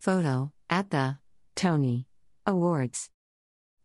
Photo 0.00 0.50
at 0.70 0.88
the 0.88 1.18
Tony 1.54 2.06
Awards. 2.46 3.10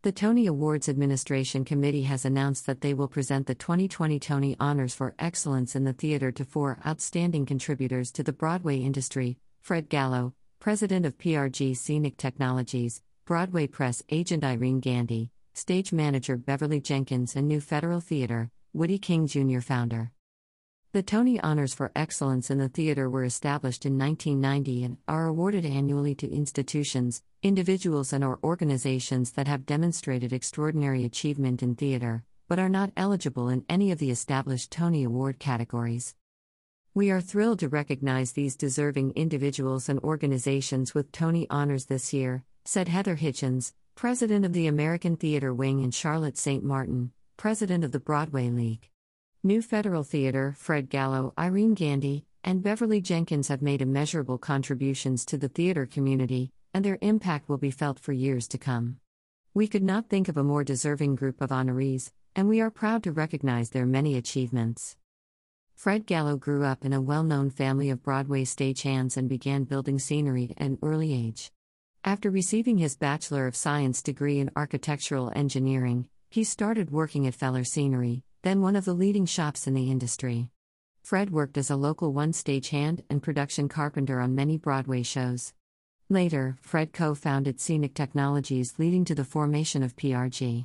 The 0.00 0.12
Tony 0.12 0.46
Awards 0.46 0.88
Administration 0.88 1.62
Committee 1.62 2.04
has 2.04 2.24
announced 2.24 2.64
that 2.64 2.80
they 2.80 2.94
will 2.94 3.06
present 3.06 3.46
the 3.46 3.54
2020 3.54 4.18
Tony 4.18 4.56
Honors 4.58 4.94
for 4.94 5.14
Excellence 5.18 5.76
in 5.76 5.84
the 5.84 5.92
Theater 5.92 6.32
to 6.32 6.46
four 6.46 6.78
outstanding 6.86 7.44
contributors 7.44 8.10
to 8.12 8.22
the 8.22 8.32
Broadway 8.32 8.78
industry 8.78 9.36
Fred 9.60 9.90
Gallo, 9.90 10.32
President 10.58 11.04
of 11.04 11.18
PRG 11.18 11.76
Scenic 11.76 12.16
Technologies, 12.16 13.02
Broadway 13.26 13.66
Press 13.66 14.02
Agent 14.08 14.42
Irene 14.42 14.80
Gandy, 14.80 15.30
Stage 15.52 15.92
Manager 15.92 16.38
Beverly 16.38 16.80
Jenkins, 16.80 17.36
and 17.36 17.46
New 17.46 17.60
Federal 17.60 18.00
Theater, 18.00 18.50
Woody 18.72 18.98
King 18.98 19.26
Jr. 19.26 19.60
founder. 19.60 20.12
The 20.96 21.02
Tony 21.02 21.38
Honors 21.38 21.74
for 21.74 21.92
Excellence 21.94 22.50
in 22.50 22.56
the 22.56 22.70
Theater 22.70 23.10
were 23.10 23.24
established 23.24 23.84
in 23.84 23.98
1990 23.98 24.82
and 24.82 24.96
are 25.06 25.26
awarded 25.26 25.66
annually 25.66 26.14
to 26.14 26.32
institutions, 26.32 27.22
individuals, 27.42 28.14
and 28.14 28.24
or 28.24 28.38
organizations 28.42 29.32
that 29.32 29.46
have 29.46 29.66
demonstrated 29.66 30.32
extraordinary 30.32 31.04
achievement 31.04 31.62
in 31.62 31.74
theater, 31.74 32.24
but 32.48 32.58
are 32.58 32.70
not 32.70 32.92
eligible 32.96 33.50
in 33.50 33.66
any 33.68 33.92
of 33.92 33.98
the 33.98 34.10
established 34.10 34.70
Tony 34.70 35.04
Award 35.04 35.38
categories. 35.38 36.14
We 36.94 37.10
are 37.10 37.20
thrilled 37.20 37.58
to 37.58 37.68
recognize 37.68 38.32
these 38.32 38.56
deserving 38.56 39.10
individuals 39.16 39.90
and 39.90 40.00
organizations 40.00 40.94
with 40.94 41.12
Tony 41.12 41.46
Honors 41.50 41.84
this 41.84 42.14
year, 42.14 42.42
said 42.64 42.88
Heather 42.88 43.16
Hitchens, 43.16 43.74
president 43.96 44.46
of 44.46 44.54
the 44.54 44.66
American 44.66 45.18
Theater 45.18 45.52
Wing 45.52 45.84
and 45.84 45.92
Charlotte 45.92 46.38
St. 46.38 46.64
Martin, 46.64 47.12
president 47.36 47.84
of 47.84 47.92
the 47.92 48.00
Broadway 48.00 48.48
League. 48.48 48.88
New 49.46 49.62
Federal 49.62 50.02
Theater, 50.02 50.56
Fred 50.58 50.90
Gallo, 50.90 51.32
Irene 51.38 51.74
Gandy, 51.74 52.24
and 52.42 52.64
Beverly 52.64 53.00
Jenkins 53.00 53.46
have 53.46 53.62
made 53.62 53.80
immeasurable 53.80 54.38
contributions 54.38 55.24
to 55.26 55.38
the 55.38 55.48
theater 55.48 55.86
community, 55.86 56.50
and 56.74 56.84
their 56.84 56.98
impact 57.00 57.48
will 57.48 57.56
be 57.56 57.70
felt 57.70 58.00
for 58.00 58.12
years 58.12 58.48
to 58.48 58.58
come. 58.58 58.96
We 59.54 59.68
could 59.68 59.84
not 59.84 60.08
think 60.08 60.26
of 60.26 60.36
a 60.36 60.42
more 60.42 60.64
deserving 60.64 61.14
group 61.14 61.40
of 61.40 61.50
honorees, 61.50 62.10
and 62.34 62.48
we 62.48 62.60
are 62.60 62.72
proud 62.72 63.04
to 63.04 63.12
recognize 63.12 63.70
their 63.70 63.86
many 63.86 64.16
achievements. 64.16 64.96
Fred 65.76 66.06
Gallo 66.06 66.36
grew 66.36 66.64
up 66.64 66.84
in 66.84 66.92
a 66.92 67.00
well 67.00 67.22
known 67.22 67.48
family 67.50 67.88
of 67.88 68.02
Broadway 68.02 68.42
stagehands 68.42 69.16
and 69.16 69.28
began 69.28 69.62
building 69.62 70.00
scenery 70.00 70.56
at 70.56 70.66
an 70.66 70.78
early 70.82 71.14
age. 71.14 71.52
After 72.02 72.32
receiving 72.32 72.78
his 72.78 72.96
Bachelor 72.96 73.46
of 73.46 73.54
Science 73.54 74.02
degree 74.02 74.40
in 74.40 74.50
Architectural 74.56 75.30
Engineering, 75.36 76.08
he 76.30 76.42
started 76.42 76.90
working 76.90 77.28
at 77.28 77.36
Feller 77.36 77.62
Scenery, 77.62 78.24
then 78.46 78.62
one 78.62 78.76
of 78.76 78.84
the 78.84 78.94
leading 78.94 79.26
shops 79.26 79.66
in 79.66 79.74
the 79.74 79.90
industry. 79.90 80.48
Fred 81.02 81.30
worked 81.30 81.58
as 81.58 81.68
a 81.68 81.74
local 81.74 82.12
one 82.12 82.30
stagehand 82.30 83.00
and 83.10 83.20
production 83.20 83.68
carpenter 83.68 84.20
on 84.20 84.36
many 84.36 84.56
Broadway 84.56 85.02
shows. 85.02 85.52
Later, 86.08 86.56
Fred 86.60 86.92
co 86.92 87.16
founded 87.16 87.58
Scenic 87.60 87.92
Technologies, 87.92 88.74
leading 88.78 89.04
to 89.06 89.16
the 89.16 89.24
formation 89.24 89.82
of 89.82 89.96
PRG. 89.96 90.64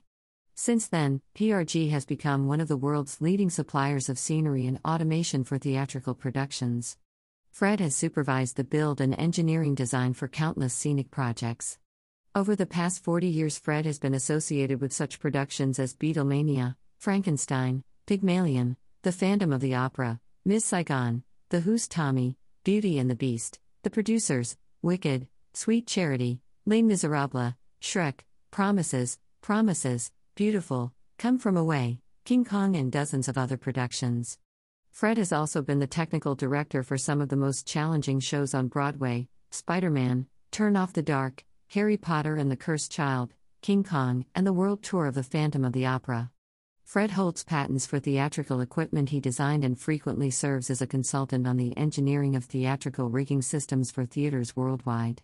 Since 0.53 0.89
then, 0.89 1.21
PRG 1.33 1.89
has 1.89 2.05
become 2.05 2.45
one 2.45 2.61
of 2.61 2.67
the 2.67 2.77
world's 2.77 3.19
leading 3.19 3.49
suppliers 3.49 4.09
of 4.09 4.19
scenery 4.19 4.67
and 4.67 4.79
automation 4.85 5.43
for 5.43 5.57
theatrical 5.57 6.13
productions. 6.13 6.99
Fred 7.49 7.79
has 7.79 7.95
supervised 7.95 8.57
the 8.57 8.63
build 8.63 9.01
and 9.01 9.19
engineering 9.19 9.73
design 9.73 10.13
for 10.13 10.27
countless 10.27 10.75
scenic 10.75 11.09
projects. 11.09 11.79
Over 12.35 12.55
the 12.55 12.67
past 12.67 13.03
40 13.03 13.25
years, 13.25 13.57
Fred 13.57 13.87
has 13.87 13.97
been 13.97 14.13
associated 14.13 14.81
with 14.81 14.93
such 14.93 15.19
productions 15.19 15.79
as 15.79 15.95
Beatlemania, 15.95 16.75
Frankenstein, 17.01 17.83
Pygmalion, 18.05 18.77
The 19.01 19.11
Phantom 19.11 19.51
of 19.51 19.59
the 19.59 19.73
Opera, 19.73 20.19
Miss 20.45 20.63
Saigon, 20.63 21.23
The 21.49 21.61
Who's 21.61 21.87
Tommy, 21.87 22.37
Beauty 22.63 22.99
and 22.99 23.09
the 23.09 23.15
Beast, 23.15 23.59
The 23.81 23.89
Producers, 23.89 24.55
Wicked, 24.83 25.27
Sweet 25.55 25.87
Charity, 25.87 26.41
Les 26.67 26.83
Miserables, 26.83 27.55
Shrek, 27.81 28.19
Promises, 28.51 29.17
Promises, 29.41 30.11
Beautiful, 30.35 30.93
Come 31.17 31.39
From 31.39 31.57
Away, 31.57 32.01
King 32.23 32.45
Kong, 32.45 32.75
and 32.75 32.91
dozens 32.91 33.27
of 33.27 33.35
other 33.35 33.57
productions. 33.57 34.37
Fred 34.91 35.17
has 35.17 35.31
also 35.31 35.63
been 35.63 35.79
the 35.79 35.87
technical 35.87 36.35
director 36.35 36.83
for 36.83 36.99
some 36.99 37.19
of 37.19 37.29
the 37.29 37.35
most 37.35 37.65
challenging 37.65 38.19
shows 38.19 38.53
on 38.53 38.67
Broadway 38.67 39.27
Spider 39.49 39.89
Man, 39.89 40.27
Turn 40.51 40.77
Off 40.77 40.93
the 40.93 41.01
Dark, 41.01 41.45
Harry 41.69 41.97
Potter 41.97 42.35
and 42.35 42.51
the 42.51 42.55
Cursed 42.55 42.91
Child, 42.91 43.33
King 43.63 43.83
Kong, 43.83 44.25
and 44.35 44.45
the 44.45 44.53
world 44.53 44.83
tour 44.83 45.07
of 45.07 45.15
The 45.15 45.23
Phantom 45.23 45.65
of 45.65 45.73
the 45.73 45.87
Opera. 45.87 46.29
Fred 46.91 47.11
holds 47.11 47.45
patents 47.45 47.85
for 47.85 48.01
theatrical 48.01 48.59
equipment 48.59 49.11
he 49.11 49.21
designed 49.21 49.63
and 49.63 49.79
frequently 49.79 50.29
serves 50.29 50.69
as 50.69 50.81
a 50.81 50.85
consultant 50.85 51.47
on 51.47 51.55
the 51.55 51.77
engineering 51.77 52.35
of 52.35 52.43
theatrical 52.43 53.09
rigging 53.09 53.41
systems 53.41 53.89
for 53.89 54.05
theaters 54.05 54.57
worldwide. 54.57 55.21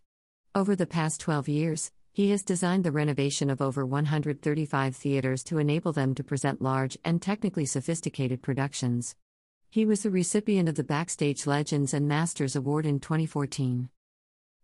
Over 0.55 0.77
the 0.77 0.85
past 0.85 1.19
12 1.19 1.49
years, 1.49 1.91
he 2.13 2.29
has 2.29 2.41
designed 2.41 2.85
the 2.85 2.93
renovation 2.93 3.49
of 3.49 3.61
over 3.61 3.85
135 3.85 4.95
theaters 4.95 5.43
to 5.43 5.57
enable 5.57 5.91
them 5.91 6.15
to 6.15 6.23
present 6.23 6.61
large 6.61 6.97
and 7.03 7.21
technically 7.21 7.65
sophisticated 7.65 8.41
productions. 8.41 9.17
He 9.69 9.85
was 9.85 10.03
the 10.03 10.09
recipient 10.09 10.69
of 10.69 10.75
the 10.75 10.85
Backstage 10.85 11.45
Legends 11.45 11.93
and 11.93 12.07
Masters 12.07 12.55
Award 12.55 12.85
in 12.85 13.01
2014. 13.01 13.89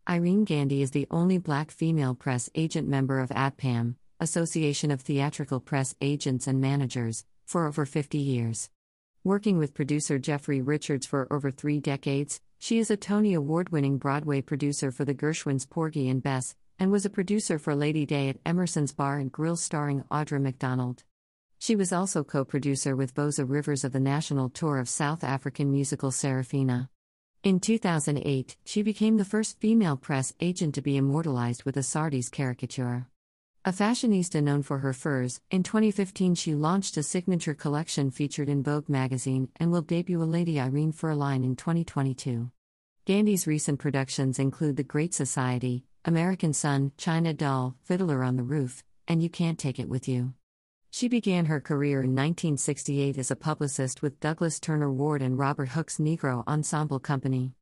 Irene 0.07 0.45
Gandy 0.45 0.81
is 0.81 0.91
the 0.91 1.07
only 1.11 1.37
black 1.37 1.69
female 1.69 2.15
press 2.15 2.49
agent 2.55 2.87
member 2.87 3.19
of 3.19 3.27
ATPAM, 3.31 3.95
Association 4.23 4.89
of 4.89 5.01
Theatrical 5.01 5.59
Press 5.59 5.93
Agents 6.01 6.47
and 6.47 6.59
Managers, 6.59 7.25
for 7.45 7.67
over 7.67 7.85
50 7.85 8.17
years. 8.17 8.69
Working 9.23 9.57
with 9.57 9.73
producer 9.73 10.17
Jeffrey 10.17 10.61
Richards 10.61 11.05
for 11.05 11.31
over 11.31 11.51
three 11.51 11.79
decades, 11.79 12.41
she 12.57 12.79
is 12.79 12.89
a 12.89 12.97
Tony 12.97 13.33
Award 13.33 13.69
winning 13.69 13.97
Broadway 13.97 14.41
producer 14.41 14.89
for 14.89 15.05
the 15.05 15.13
Gershwins 15.13 15.69
Porgy 15.69 16.07
and 16.09 16.23
Bess, 16.23 16.55
and 16.79 16.91
was 16.91 17.05
a 17.05 17.09
producer 17.09 17.59
for 17.59 17.75
Lady 17.75 18.05
Day 18.05 18.29
at 18.29 18.39
Emerson's 18.45 18.93
Bar 18.93 19.19
and 19.19 19.31
Grill 19.31 19.57
starring 19.57 20.03
Audra 20.09 20.41
McDonald. 20.41 21.03
She 21.59 21.75
was 21.75 21.93
also 21.93 22.23
co 22.23 22.45
producer 22.45 22.95
with 22.95 23.13
Voza 23.13 23.45
Rivers 23.45 23.83
of 23.83 23.91
the 23.91 23.99
national 23.99 24.49
tour 24.49 24.79
of 24.79 24.89
South 24.89 25.23
African 25.23 25.69
musical 25.69 26.11
Sarafina. 26.11 26.87
In 27.43 27.59
2008, 27.59 28.55
she 28.63 28.81
became 28.81 29.17
the 29.17 29.25
first 29.25 29.59
female 29.59 29.97
press 29.97 30.33
agent 30.39 30.75
to 30.75 30.81
be 30.81 30.95
immortalized 30.95 31.65
with 31.65 31.75
a 31.75 31.83
Sardi's 31.83 32.29
caricature. 32.29 33.07
A 33.65 33.71
fashionista 33.71 34.43
known 34.43 34.61
for 34.61 34.79
her 34.79 34.91
furs, 34.91 35.39
in 35.49 35.63
2015 35.63 36.35
she 36.35 36.53
launched 36.53 36.97
a 36.97 37.03
signature 37.03 37.53
collection 37.53 38.11
featured 38.11 38.49
in 38.49 38.61
Vogue 38.61 38.89
magazine 38.89 39.47
and 39.55 39.71
will 39.71 39.81
debut 39.81 40.21
a 40.21 40.25
Lady 40.25 40.59
Irene 40.59 40.91
fur 40.91 41.15
line 41.15 41.45
in 41.45 41.55
2022. 41.55 42.51
Gandy's 43.05 43.47
recent 43.47 43.79
productions 43.79 44.37
include 44.37 44.75
The 44.75 44.83
Great 44.83 45.13
Society, 45.13 45.85
American 46.03 46.51
Son, 46.51 46.91
China 46.97 47.33
Doll, 47.33 47.77
Fiddler 47.85 48.21
on 48.21 48.35
the 48.35 48.43
Roof, 48.43 48.83
and 49.07 49.23
You 49.23 49.29
Can't 49.29 49.57
Take 49.57 49.79
It 49.79 49.87
With 49.87 50.09
You. 50.09 50.33
She 50.91 51.07
began 51.07 51.45
her 51.45 51.61
career 51.61 51.99
in 51.99 52.09
1968 52.09 53.17
as 53.17 53.31
a 53.31 53.37
publicist 53.37 54.01
with 54.01 54.19
Douglas 54.19 54.59
Turner 54.59 54.91
Ward 54.91 55.21
and 55.21 55.39
Robert 55.39 55.69
Hooks' 55.69 55.99
Negro 55.99 56.45
Ensemble 56.49 56.99
Company. 56.99 57.53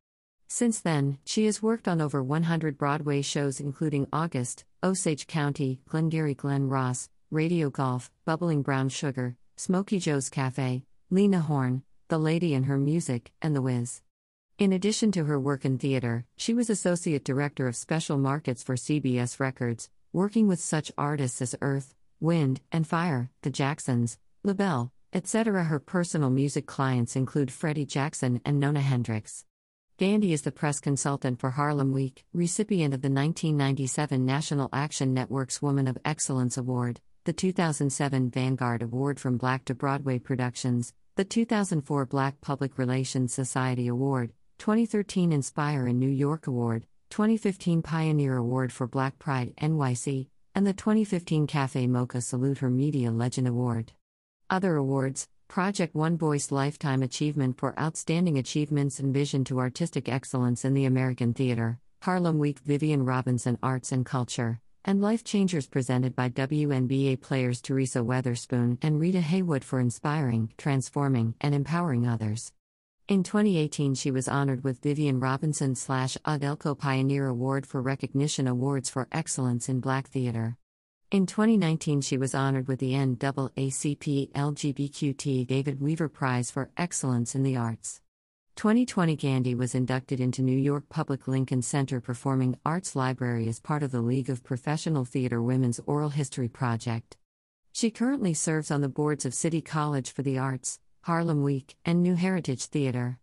Since 0.54 0.80
then, 0.80 1.16
she 1.24 1.46
has 1.46 1.62
worked 1.62 1.88
on 1.88 2.02
over 2.02 2.22
100 2.22 2.76
Broadway 2.76 3.22
shows, 3.22 3.58
including 3.58 4.06
August, 4.12 4.66
Osage 4.82 5.26
County, 5.26 5.80
Glengarry 5.88 6.34
Glen 6.34 6.68
Ross, 6.68 7.08
Radio 7.30 7.70
Golf, 7.70 8.10
Bubbling 8.26 8.60
Brown 8.60 8.90
Sugar, 8.90 9.34
Smokey 9.56 9.98
Joe's 9.98 10.28
Cafe, 10.28 10.84
Lena 11.08 11.40
Horne, 11.40 11.84
The 12.08 12.18
Lady 12.18 12.52
and 12.52 12.66
Her 12.66 12.76
Music, 12.76 13.32
and 13.40 13.56
The 13.56 13.62
Wiz. 13.62 14.02
In 14.58 14.74
addition 14.74 15.10
to 15.12 15.24
her 15.24 15.40
work 15.40 15.64
in 15.64 15.78
theater, 15.78 16.26
she 16.36 16.52
was 16.52 16.68
Associate 16.68 17.24
Director 17.24 17.66
of 17.66 17.74
Special 17.74 18.18
Markets 18.18 18.62
for 18.62 18.74
CBS 18.74 19.40
Records, 19.40 19.88
working 20.12 20.48
with 20.48 20.60
such 20.60 20.92
artists 20.98 21.40
as 21.40 21.56
Earth, 21.62 21.94
Wind, 22.20 22.60
and 22.70 22.86
Fire, 22.86 23.30
The 23.40 23.48
Jacksons, 23.48 24.18
LaBelle, 24.44 24.92
etc. 25.14 25.64
Her 25.64 25.78
personal 25.78 26.28
music 26.28 26.66
clients 26.66 27.16
include 27.16 27.50
Freddie 27.50 27.86
Jackson 27.86 28.42
and 28.44 28.60
Nona 28.60 28.82
Hendryx. 28.82 29.46
Gandy 30.02 30.32
is 30.32 30.42
the 30.42 30.50
press 30.50 30.80
consultant 30.80 31.38
for 31.38 31.50
Harlem 31.50 31.92
Week, 31.92 32.24
recipient 32.34 32.92
of 32.92 33.02
the 33.02 33.08
1997 33.08 34.26
National 34.26 34.68
Action 34.72 35.14
Network's 35.14 35.62
Woman 35.62 35.86
of 35.86 35.96
Excellence 36.04 36.58
Award, 36.58 37.00
the 37.22 37.32
2007 37.32 38.28
Vanguard 38.28 38.82
Award 38.82 39.20
from 39.20 39.36
Black 39.36 39.64
to 39.66 39.76
Broadway 39.76 40.18
Productions, 40.18 40.92
the 41.14 41.24
2004 41.24 42.04
Black 42.06 42.40
Public 42.40 42.78
Relations 42.78 43.32
Society 43.32 43.86
Award, 43.86 44.32
2013 44.58 45.30
Inspire 45.30 45.86
in 45.86 46.00
New 46.00 46.10
York 46.10 46.48
Award, 46.48 46.84
2015 47.10 47.80
Pioneer 47.82 48.36
Award 48.36 48.72
for 48.72 48.88
Black 48.88 49.20
Pride 49.20 49.54
NYC, 49.60 50.26
and 50.52 50.66
the 50.66 50.72
2015 50.72 51.46
Cafe 51.46 51.86
Mocha 51.86 52.20
Salute 52.20 52.58
Her 52.58 52.70
Media 52.70 53.12
Legend 53.12 53.46
Award. 53.46 53.92
Other 54.50 54.74
awards 54.74 55.28
Project 55.52 55.94
One 55.94 56.16
Voice 56.16 56.50
Lifetime 56.50 57.02
Achievement 57.02 57.58
for 57.58 57.78
Outstanding 57.78 58.38
Achievements 58.38 58.98
and 58.98 59.12
Vision 59.12 59.44
to 59.44 59.58
Artistic 59.58 60.08
Excellence 60.08 60.64
in 60.64 60.72
the 60.72 60.86
American 60.86 61.34
Theater, 61.34 61.78
Harlem 62.00 62.38
Week 62.38 62.58
Vivian 62.60 63.04
Robinson 63.04 63.58
Arts 63.62 63.92
and 63.92 64.06
Culture, 64.06 64.62
and 64.82 65.02
Life 65.02 65.24
Changers 65.24 65.66
presented 65.66 66.16
by 66.16 66.30
WNBA 66.30 67.20
players 67.20 67.60
Teresa 67.60 67.98
Weatherspoon 67.98 68.78
and 68.80 68.98
Rita 68.98 69.20
Haywood 69.20 69.62
for 69.62 69.78
inspiring, 69.78 70.50
transforming, 70.56 71.34
and 71.38 71.54
empowering 71.54 72.08
others. 72.08 72.54
In 73.06 73.22
2018, 73.22 73.94
she 73.94 74.10
was 74.10 74.28
honored 74.28 74.64
with 74.64 74.80
Vivian 74.80 75.20
Robinson 75.20 75.74
slash 75.74 76.16
Audelco 76.24 76.78
Pioneer 76.78 77.26
Award 77.26 77.66
for 77.66 77.82
Recognition 77.82 78.48
Awards 78.48 78.88
for 78.88 79.06
Excellence 79.12 79.68
in 79.68 79.80
Black 79.80 80.08
Theater. 80.08 80.56
In 81.12 81.26
2019, 81.26 82.00
she 82.00 82.16
was 82.16 82.34
honored 82.34 82.68
with 82.68 82.78
the 82.78 82.92
NAACP 82.92 84.32
LGBTQ 84.32 85.46
David 85.46 85.78
Weaver 85.78 86.08
Prize 86.08 86.50
for 86.50 86.70
Excellence 86.78 87.34
in 87.34 87.42
the 87.42 87.54
Arts. 87.54 88.00
2020 88.56 89.14
Gandy 89.16 89.54
was 89.54 89.74
inducted 89.74 90.20
into 90.20 90.40
New 90.40 90.56
York 90.56 90.88
Public 90.88 91.28
Lincoln 91.28 91.60
Center 91.60 92.00
Performing 92.00 92.56
Arts 92.64 92.96
Library 92.96 93.46
as 93.46 93.60
part 93.60 93.82
of 93.82 93.90
the 93.90 94.00
League 94.00 94.30
of 94.30 94.42
Professional 94.42 95.04
Theater 95.04 95.42
Women's 95.42 95.80
Oral 95.84 96.08
History 96.08 96.48
Project. 96.48 97.18
She 97.74 97.90
currently 97.90 98.32
serves 98.32 98.70
on 98.70 98.80
the 98.80 98.88
boards 98.88 99.26
of 99.26 99.34
City 99.34 99.60
College 99.60 100.10
for 100.10 100.22
the 100.22 100.38
Arts, 100.38 100.80
Harlem 101.02 101.42
Week, 101.42 101.76
and 101.84 102.02
New 102.02 102.14
Heritage 102.14 102.64
Theater. 102.64 103.18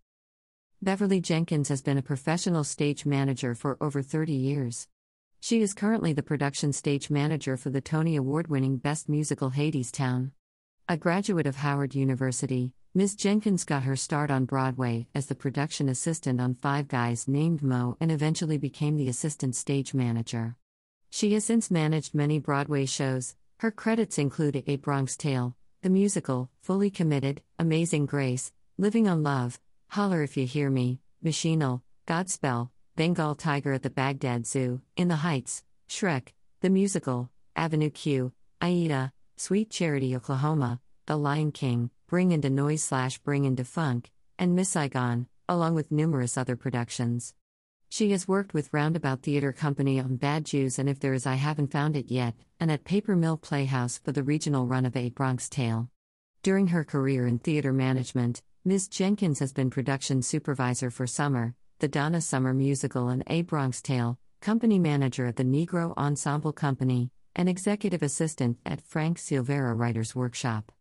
Beverly 0.80 1.22
Jenkins 1.22 1.70
has 1.70 1.82
been 1.82 1.98
a 1.98 2.04
professional 2.04 2.64
stage 2.64 3.08
manager 3.08 3.56
for 3.56 3.80
over 3.82 4.04
30 4.04 4.32
years. 4.34 4.88
She 5.42 5.62
is 5.62 5.74
currently 5.74 6.12
the 6.12 6.22
production 6.22 6.74
stage 6.74 7.10
manager 7.10 7.56
for 7.56 7.70
the 7.70 7.80
Tony 7.80 8.18
Award 8.18 8.48
winning 8.48 8.76
Best 8.76 9.08
Musical 9.08 9.52
Hadestown. 9.52 10.32
A 10.90 10.98
graduate 10.98 11.48
of 11.48 11.56
Howard 11.56 11.96
University, 11.96 12.74
Ms. 12.94 13.16
Jenkins 13.16 13.64
got 13.64 13.84
her 13.84 13.96
start 13.96 14.32
on 14.32 14.44
Broadway 14.44 15.08
as 15.16 15.28
the 15.28 15.36
production 15.36 15.88
assistant 15.88 16.42
on 16.42 16.56
Five 16.56 16.90
Guys 16.90 17.26
Named 17.26 17.64
Mo 17.64 17.96
and 18.02 18.12
eventually 18.12 18.58
became 18.58 18.98
the 18.98 19.08
assistant 19.08 19.56
stage 19.56 19.94
manager. 19.94 20.58
She 21.10 21.34
has 21.36 21.46
since 21.46 21.72
managed 21.72 22.14
many 22.14 22.38
Broadway 22.38 22.86
shows. 22.86 23.36
Her 23.60 23.72
credits 23.72 24.18
include 24.18 24.62
A 24.68 24.76
Bronx 24.76 25.16
Tale, 25.16 25.56
the 25.82 25.90
musical, 25.90 26.50
Fully 26.62 26.90
Committed, 26.90 27.42
Amazing 27.58 28.08
Grace, 28.08 28.52
Living 28.78 29.08
on 29.08 29.24
Love, 29.24 29.58
Holler 29.88 30.22
If 30.22 30.36
You 30.36 30.46
Hear 30.46 30.70
Me, 30.70 31.00
Machinal, 31.24 31.82
Godspell, 32.08 32.72
Bengal 33.00 33.34
Tiger 33.34 33.72
at 33.72 33.84
the 33.84 33.90
Baghdad 33.90 34.46
Zoo, 34.46 34.82
In 34.98 35.08
the 35.08 35.16
Heights, 35.16 35.64
Shrek, 35.88 36.34
The 36.60 36.70
Musical, 36.70 37.30
Avenue 37.56 37.92
Q, 37.92 38.34
Aida, 38.62 39.14
Sweet 39.38 39.70
Charity 39.70 40.14
Oklahoma, 40.18 40.82
The 41.06 41.16
Lion 41.16 41.54
King, 41.54 41.92
Bring 42.08 42.34
in 42.34 42.42
'da 42.42 42.50
Noise 42.50 42.84
slash 42.84 43.18
Bring 43.20 43.46
in 43.46 43.56
'da 43.56 43.64
Funk, 43.64 44.12
and 44.38 44.54
Miss 44.54 44.68
Saigon, 44.68 45.28
along 45.48 45.76
with 45.76 45.94
numerous 45.94 46.38
other 46.38 46.58
productions. 46.58 47.34
She 47.88 48.12
has 48.12 48.28
worked 48.28 48.54
with 48.54 48.74
Roundabout 48.74 49.22
Theater 49.22 49.54
Company 49.54 49.98
on 49.98 50.18
Bad 50.18 50.44
Jews 50.44 50.78
and 50.78 50.90
If 50.90 51.00
There 51.00 51.14
Is 51.14 51.26
I 51.26 51.36
Haven't 51.36 51.72
Found 51.72 51.96
It 51.96 52.12
Yet, 52.12 52.36
and 52.60 52.70
at 52.70 52.84
Paper 52.84 53.16
Mill 53.16 53.38
Playhouse 53.38 53.98
for 53.98 54.12
the 54.12 54.24
regional 54.24 54.68
run 54.68 54.86
of 54.86 54.98
A 54.98 55.10
Bronx 55.10 55.48
Tale. 55.48 55.90
During 56.44 56.68
her 56.68 56.84
career 56.84 57.26
in 57.26 57.40
theater 57.40 57.72
management, 57.72 58.42
Ms. 58.66 58.90
Jenkins 58.90 59.40
has 59.40 59.54
been 59.54 59.70
production 59.70 60.22
supervisor 60.22 60.92
for 60.92 61.08
Summer, 61.08 61.56
the 61.80 61.88
Donna 61.88 62.20
Summer 62.20 62.54
musical, 62.54 63.08
and 63.08 63.24
A 63.28 63.42
Bronx 63.42 63.82
Tale, 63.82 64.20
company 64.42 64.78
manager 64.78 65.26
at 65.26 65.38
the 65.38 65.46
Negro 65.46 65.96
Ensemble 65.98 66.52
Company, 66.52 67.10
and 67.36 67.48
executive 67.48 68.04
assistant 68.04 68.58
at 68.66 68.82
Frank 68.82 69.18
Silvera 69.18 69.78
Writers 69.78 70.14
Workshop. 70.14 70.74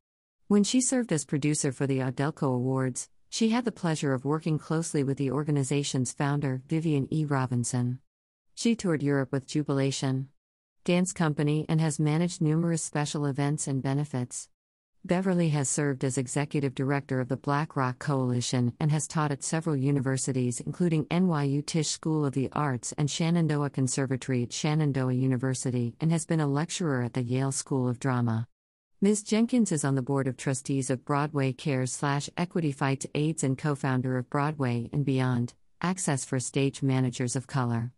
When 0.48 0.64
she 0.64 0.80
served 0.80 1.12
as 1.12 1.24
producer 1.24 1.70
for 1.70 1.86
the 1.86 1.98
Audelco 1.98 2.52
Awards, 2.52 3.08
she 3.30 3.50
had 3.50 3.64
the 3.64 3.70
pleasure 3.72 4.12
of 4.12 4.24
working 4.24 4.58
closely 4.58 5.04
with 5.04 5.18
the 5.18 5.30
organization's 5.30 6.12
founder, 6.12 6.62
Vivian 6.68 7.06
E. 7.12 7.24
Robinson. 7.24 8.00
She 8.54 8.74
toured 8.74 9.02
Europe 9.02 9.30
with 9.30 9.46
Jubilation 9.46 10.30
Dance 10.84 11.12
Company 11.12 11.64
and 11.68 11.80
has 11.80 12.00
managed 12.00 12.40
numerous 12.40 12.82
special 12.82 13.26
events 13.26 13.68
and 13.68 13.82
benefits. 13.82 14.48
Beverly 15.04 15.50
has 15.50 15.68
served 15.68 16.04
as 16.04 16.18
executive 16.18 16.74
director 16.74 17.20
of 17.20 17.28
the 17.28 17.36
Black 17.36 17.76
Rock 17.76 17.98
Coalition 17.98 18.74
and 18.80 18.90
has 18.90 19.06
taught 19.06 19.30
at 19.30 19.44
several 19.44 19.76
universities, 19.76 20.60
including 20.60 21.06
NYU 21.06 21.64
Tisch 21.64 21.88
School 21.88 22.26
of 22.26 22.34
the 22.34 22.48
Arts 22.52 22.92
and 22.98 23.10
Shenandoah 23.10 23.70
Conservatory 23.70 24.42
at 24.42 24.52
Shenandoah 24.52 25.14
University, 25.14 25.94
and 26.00 26.10
has 26.10 26.26
been 26.26 26.40
a 26.40 26.46
lecturer 26.46 27.02
at 27.02 27.14
the 27.14 27.22
Yale 27.22 27.52
School 27.52 27.88
of 27.88 28.00
Drama. 28.00 28.48
Ms. 29.00 29.22
Jenkins 29.22 29.70
is 29.70 29.84
on 29.84 29.94
the 29.94 30.02
board 30.02 30.26
of 30.26 30.36
trustees 30.36 30.90
of 30.90 31.04
Broadway 31.04 31.52
Cares 31.52 31.92
slash 31.92 32.28
Equity 32.36 32.72
Fights 32.72 33.06
AIDS 33.14 33.44
and 33.44 33.56
co 33.56 33.76
founder 33.76 34.18
of 34.18 34.28
Broadway 34.28 34.90
and 34.92 35.04
Beyond 35.04 35.54
Access 35.80 36.24
for 36.24 36.40
Stage 36.40 36.82
Managers 36.82 37.36
of 37.36 37.46
Color. 37.46 37.92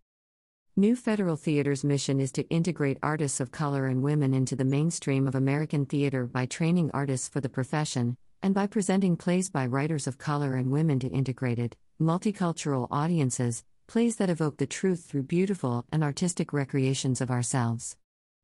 New 0.77 0.95
Federal 0.95 1.35
Theater's 1.35 1.83
mission 1.83 2.21
is 2.21 2.31
to 2.31 2.49
integrate 2.49 2.97
artists 3.03 3.41
of 3.41 3.51
color 3.51 3.89
and 3.89 4.05
women 4.05 4.33
into 4.33 4.55
the 4.55 4.65
mainstream 4.65 5.27
of 5.27 5.35
American 5.35 5.85
theater 5.85 6.27
by 6.27 6.47
training 6.47 6.93
artists 6.95 7.29
for 7.29 7.41
the 7.41 7.49
profession, 7.49 8.17
and 8.41 8.55
by 8.55 8.69
presenting 8.69 9.17
plays 9.17 9.51
by 9.51 9.67
writers 9.67 10.07
of 10.07 10.17
color 10.17 10.55
and 10.55 10.71
women 10.71 11.01
to 11.01 11.09
integrated, 11.09 11.77
multicultural 12.01 12.87
audiences, 12.89 13.65
plays 13.89 14.15
that 14.17 14.31
evoke 14.31 14.59
the 14.59 14.67
truth 14.67 15.05
through 15.07 15.25
beautiful 15.25 15.85
and 15.91 16.05
artistic 16.05 16.53
recreations 16.53 17.21
of 17.21 17.33
ourselves. 17.33 17.97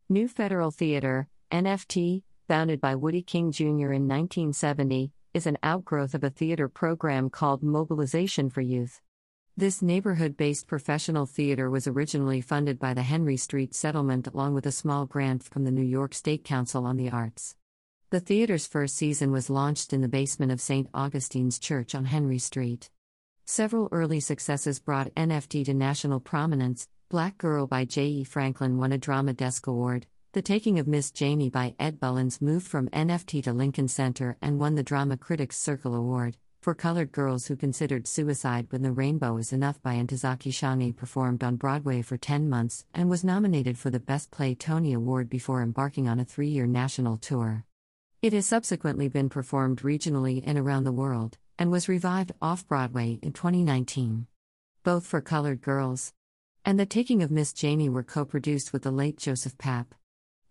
New 0.09 0.27
Federal 0.27 0.73
Theater, 0.73 1.29
NFT, 1.53 2.25
founded 2.49 2.81
by 2.81 2.97
Woody 2.97 3.23
King 3.23 3.53
Jr. 3.53 3.93
in 3.93 4.09
1970, 4.09 5.13
is 5.33 5.47
an 5.47 5.59
outgrowth 5.63 6.13
of 6.13 6.25
a 6.25 6.31
theater 6.31 6.69
program 6.69 7.31
called 7.31 7.63
Mobilization 7.63 8.51
for 8.51 8.63
Youth. 8.63 9.01
This 9.59 9.81
neighborhood 9.81 10.37
based 10.37 10.67
professional 10.67 11.25
theater 11.25 11.71
was 11.71 11.87
originally 11.87 12.43
funded 12.43 12.79
by 12.79 12.93
the 12.93 13.01
Henry 13.01 13.39
Street 13.39 13.75
Settlement 13.75 14.27
along 14.27 14.53
with 14.53 14.67
a 14.67 14.71
small 14.71 15.07
grant 15.07 15.45
from 15.45 15.65
the 15.65 15.71
New 15.71 15.81
York 15.81 16.13
State 16.13 16.45
Council 16.45 16.85
on 16.85 16.99
the 16.99 17.09
Arts. 17.09 17.57
The 18.11 18.21
theater's 18.21 18.67
first 18.67 18.97
season 18.97 19.33
was 19.33 19.49
launched 19.49 19.95
in 19.95 20.03
the 20.03 20.09
basement 20.09 20.53
of 20.53 20.61
St. 20.61 20.91
Augustine's 20.93 21.59
Church 21.59 21.95
on 21.95 22.05
Henry 22.05 22.39
Street. 22.39 22.91
Several 23.47 23.89
early 23.93 24.21
successes 24.21 24.79
brought 24.79 25.15
NFT 25.15 25.65
to 25.65 25.73
national 25.73 26.21
prominence. 26.21 26.87
Black 27.09 27.39
Girl 27.39 27.67
by 27.67 27.87
J.E. 27.87 28.25
Franklin 28.25 28.77
won 28.77 28.93
a 28.93 28.99
Drama 28.99 29.33
Desk 29.33 29.67
Award. 29.67 30.07
The 30.33 30.43
Taking 30.43 30.79
of 30.79 30.87
Miss 30.87 31.11
Janie 31.11 31.49
by 31.49 31.75
Ed 31.81 31.99
Bullins 31.99 32.43
moved 32.43 32.67
from 32.67 32.91
NFT 32.91 33.43
to 33.45 33.55
Lincoln 33.55 33.89
Center 33.89 34.37
and 34.43 34.61
won 34.61 34.75
the 34.75 34.83
Drama 34.83 35.17
Critics 35.17 35.57
Circle 35.57 35.95
Award 35.95 36.37
for 36.61 36.75
colored 36.75 37.13
girls 37.13 37.47
who 37.47 37.57
considered 37.57 38.07
suicide 38.07 38.67
when 38.71 38.83
the 38.83 38.93
rainbow 38.93 39.37
is 39.37 39.53
enough 39.53 39.81
by 39.83 39.95
Ntozake 39.95 40.53
Shange 40.53 40.97
performed 40.97 41.45
on 41.45 41.57
Broadway 41.57 42.03
for 42.03 42.17
10 42.17 42.49
months 42.49 42.85
and 42.93 43.09
was 43.09 43.25
nominated 43.25 43.79
for 43.79 43.91
the 43.91 44.01
Best 44.01 44.31
Play 44.31 44.55
Tony 44.55 44.93
Award 44.93 45.29
before 45.29 45.63
embarking 45.63 46.09
on 46.09 46.19
a 46.19 46.25
three 46.25 46.49
year 46.49 46.67
national 46.67 47.17
tour. 47.17 47.65
It 48.23 48.33
has 48.33 48.47
subsequently 48.47 49.09
been 49.09 49.29
performed 49.29 49.83
regionally 49.83 50.43
and 50.45 50.59
around 50.59 50.85
the 50.85 50.93
world, 50.93 51.39
and 51.59 51.71
was 51.71 51.89
revived 51.89 52.33
off 52.43 52.67
Broadway 52.67 53.19
in 53.23 53.33
2019. 53.33 54.27
Both 54.83 55.07
for 55.07 55.21
colored 55.21 55.61
girls 55.61 56.13
and 56.65 56.81
The 56.81 56.87
Taking 56.87 57.23
of 57.23 57.31
Miss 57.31 57.53
Janie 57.53 57.89
were 57.89 58.03
co 58.03 58.25
produced 58.25 58.73
with 58.73 58.83
the 58.83 58.91
late 58.91 59.19
Joseph 59.19 59.57
Papp. 59.57 59.87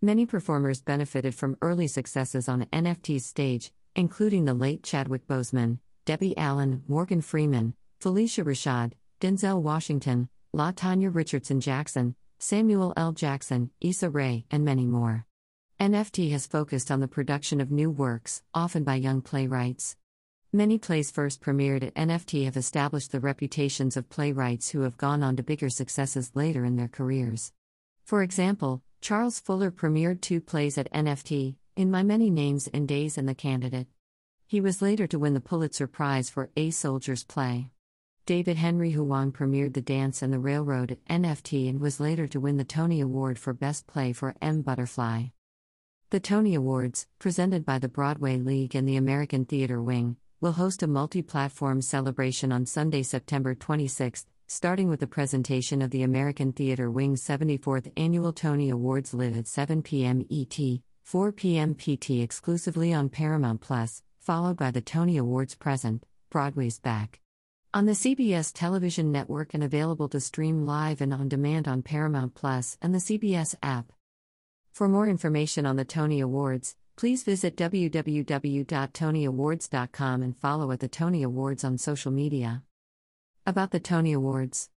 Many 0.01 0.25
performers 0.25 0.81
benefited 0.81 1.35
from 1.35 1.57
early 1.61 1.87
successes 1.87 2.47
on 2.47 2.67
NFT's 2.71 3.25
stage, 3.25 3.73
including 3.95 4.45
the 4.45 4.53
late 4.53 4.83
Chadwick 4.83 5.27
Boseman, 5.27 5.79
Debbie 6.05 6.37
Allen, 6.37 6.83
Morgan 6.87 7.19
Freeman, 7.19 7.73
Phylicia 7.99 8.45
Rashad, 8.45 8.91
Denzel 9.19 9.59
Washington, 9.59 10.29
LaTonya 10.55 11.09
Richardson 11.13 11.59
Jackson, 11.59 12.15
Samuel 12.37 12.93
L. 12.95 13.11
Jackson, 13.11 13.71
Issa 13.81 14.11
Rae, 14.11 14.45
and 14.51 14.63
many 14.63 14.85
more. 14.85 15.25
NFT 15.79 16.29
has 16.29 16.45
focused 16.45 16.91
on 16.91 16.99
the 16.99 17.07
production 17.07 17.59
of 17.59 17.71
new 17.71 17.89
works, 17.89 18.43
often 18.53 18.83
by 18.83 18.93
young 18.93 19.23
playwrights. 19.23 19.97
Many 20.53 20.77
plays 20.77 21.09
first 21.09 21.41
premiered 21.41 21.81
at 21.81 21.95
NFT 21.95 22.45
have 22.45 22.55
established 22.55 23.11
the 23.11 23.19
reputations 23.19 23.97
of 23.97 24.07
playwrights 24.07 24.69
who 24.69 24.81
have 24.81 24.97
gone 24.97 25.23
on 25.23 25.35
to 25.37 25.43
bigger 25.43 25.71
successes 25.71 26.31
later 26.35 26.63
in 26.63 26.75
their 26.75 26.87
careers. 26.87 27.51
For 28.03 28.21
example, 28.21 28.83
Charles 29.01 29.39
Fuller 29.39 29.71
premiered 29.71 30.21
two 30.21 30.39
plays 30.39 30.77
at 30.77 30.91
NFT, 30.93 31.55
In 31.75 31.89
My 31.89 32.03
Many 32.03 32.29
Names 32.29 32.69
and 32.71 32.87
Days 32.87 33.17
and 33.17 33.27
the 33.27 33.33
Candidate. 33.33 33.87
He 34.47 34.61
was 34.61 34.79
later 34.79 35.07
to 35.07 35.17
win 35.17 35.33
the 35.33 35.41
Pulitzer 35.41 35.87
Prize 35.87 36.29
for 36.29 36.51
A 36.55 36.69
Soldier's 36.69 37.23
Play. 37.23 37.71
David 38.27 38.57
Henry 38.57 38.91
Hwang 38.91 39.31
premiered 39.31 39.73
The 39.73 39.81
Dance 39.81 40.21
and 40.21 40.31
the 40.31 40.37
Railroad 40.37 40.91
at 40.91 41.03
NFT 41.05 41.67
and 41.67 41.79
was 41.79 41.99
later 41.99 42.27
to 42.27 42.39
win 42.39 42.57
the 42.57 42.63
Tony 42.63 43.01
Award 43.01 43.39
for 43.39 43.53
Best 43.53 43.87
Play 43.87 44.13
for 44.13 44.35
M. 44.43 44.61
Butterfly. 44.61 45.25
The 46.11 46.19
Tony 46.19 46.53
Awards, 46.53 47.07
presented 47.17 47.65
by 47.65 47.79
the 47.79 47.87
Broadway 47.87 48.37
League 48.37 48.75
and 48.75 48.87
the 48.87 48.97
American 48.97 49.45
Theater 49.45 49.81
Wing, 49.81 50.17
will 50.39 50.51
host 50.51 50.83
a 50.83 50.87
multi 50.87 51.23
platform 51.23 51.81
celebration 51.81 52.51
on 52.51 52.67
Sunday, 52.67 53.01
September 53.01 53.55
26, 53.55 54.27
starting 54.45 54.89
with 54.89 54.99
the 54.99 55.07
presentation 55.07 55.81
of 55.81 55.89
the 55.89 56.03
American 56.03 56.53
Theater 56.53 56.91
Wing's 56.91 57.23
74th 57.23 57.91
Annual 57.97 58.33
Tony 58.33 58.69
Awards 58.69 59.11
live 59.11 59.35
at 59.35 59.47
7 59.47 59.81
p.m. 59.81 60.23
ET, 60.29 60.55
4 61.01 61.31
p.m. 61.31 61.73
PT 61.73 62.11
exclusively 62.21 62.93
on 62.93 63.09
Paramount 63.09 63.61
Plus, 63.61 64.03
followed 64.25 64.57
by 64.57 64.71
the 64.71 64.81
Tony 64.81 65.17
Awards 65.17 65.55
present, 65.55 66.05
Broadway's 66.29 66.79
Back. 66.79 67.21
On 67.73 67.85
the 67.85 67.93
CBS 67.93 68.51
television 68.53 69.11
network 69.11 69.53
and 69.53 69.63
available 69.63 70.09
to 70.09 70.19
stream 70.19 70.65
live 70.65 70.99
and 70.99 71.13
on 71.13 71.29
demand 71.29 71.67
on 71.67 71.81
Paramount 71.81 72.35
Plus 72.35 72.77
and 72.81 72.93
the 72.93 72.99
CBS 72.99 73.55
app. 73.63 73.93
For 74.73 74.89
more 74.89 75.07
information 75.07 75.65
on 75.65 75.77
the 75.77 75.85
Tony 75.85 76.19
Awards, 76.19 76.75
Please 76.97 77.23
visit 77.23 77.57
www.tonyawards.com 77.57 80.23
and 80.23 80.37
follow 80.37 80.71
at 80.71 80.79
the 80.79 80.87
Tony 80.87 81.23
Awards 81.23 81.65
on 81.65 81.77
social 81.77 82.11
media. 82.11 82.63
About 83.45 83.71
the 83.71 83.81
Tony 83.81 84.13
Awards 84.13 84.69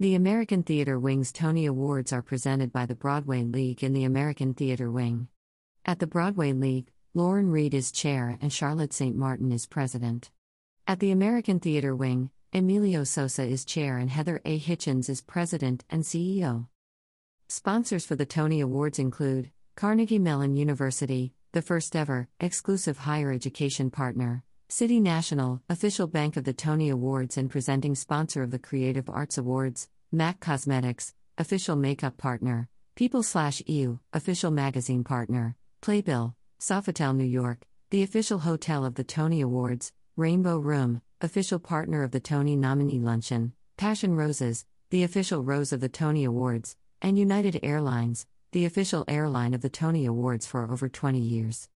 The 0.00 0.16
American 0.16 0.64
Theater 0.64 0.98
Wing's 0.98 1.30
Tony 1.30 1.66
Awards 1.66 2.12
are 2.12 2.20
presented 2.20 2.72
by 2.72 2.84
the 2.84 2.96
Broadway 2.96 3.44
League 3.44 3.84
and 3.84 3.94
the 3.94 4.02
American 4.02 4.54
Theater 4.54 4.90
Wing. 4.90 5.28
At 5.84 6.00
the 6.00 6.08
Broadway 6.08 6.52
League, 6.52 6.90
Lauren 7.16 7.50
Reid 7.50 7.72
is 7.72 7.90
chair 7.90 8.36
and 8.42 8.52
Charlotte 8.52 8.92
St. 8.92 9.16
Martin 9.16 9.50
is 9.50 9.64
president. 9.64 10.30
At 10.86 11.00
the 11.00 11.12
American 11.12 11.58
Theater 11.60 11.96
Wing, 11.96 12.28
Emilio 12.52 13.04
Sosa 13.04 13.42
is 13.42 13.64
chair 13.64 13.96
and 13.96 14.10
Heather 14.10 14.42
A. 14.44 14.58
Hitchens 14.58 15.08
is 15.08 15.22
president 15.22 15.82
and 15.88 16.02
CEO. 16.02 16.66
Sponsors 17.48 18.04
for 18.04 18.16
the 18.16 18.26
Tony 18.26 18.60
Awards 18.60 18.98
include 18.98 19.50
Carnegie 19.76 20.18
Mellon 20.18 20.56
University, 20.56 21.32
the 21.52 21.62
first 21.62 21.96
ever 21.96 22.28
exclusive 22.38 22.98
higher 22.98 23.32
education 23.32 23.90
partner, 23.90 24.44
City 24.68 25.00
National, 25.00 25.62
official 25.70 26.06
bank 26.06 26.36
of 26.36 26.44
the 26.44 26.52
Tony 26.52 26.90
Awards 26.90 27.38
and 27.38 27.48
presenting 27.48 27.94
sponsor 27.94 28.42
of 28.42 28.50
the 28.50 28.58
Creative 28.58 29.08
Arts 29.08 29.38
Awards, 29.38 29.88
MAC 30.12 30.38
Cosmetics, 30.40 31.14
official 31.38 31.76
makeup 31.76 32.18
partner, 32.18 32.68
People 32.94 33.22
slash 33.22 33.62
EU, 33.66 33.98
official 34.12 34.50
magazine 34.50 35.02
partner, 35.04 35.56
Playbill, 35.82 36.34
Sofitel 36.58 37.14
New 37.14 37.24
York, 37.24 37.66
the 37.90 38.02
official 38.02 38.38
hotel 38.38 38.84
of 38.86 38.94
the 38.94 39.04
Tony 39.04 39.42
Awards, 39.42 39.92
Rainbow 40.16 40.58
Room, 40.58 41.02
official 41.20 41.58
partner 41.58 42.02
of 42.02 42.12
the 42.12 42.20
Tony 42.20 42.56
Nominee 42.56 42.98
Luncheon, 42.98 43.52
Passion 43.76 44.16
Roses, 44.16 44.64
the 44.88 45.02
official 45.02 45.44
rose 45.44 45.70
of 45.72 45.80
the 45.80 45.90
Tony 45.90 46.24
Awards, 46.24 46.74
and 47.02 47.18
United 47.18 47.60
Airlines, 47.62 48.26
the 48.52 48.64
official 48.64 49.04
airline 49.06 49.52
of 49.52 49.60
the 49.60 49.68
Tony 49.68 50.06
Awards 50.06 50.46
for 50.46 50.70
over 50.72 50.88
20 50.88 51.18
years. 51.18 51.68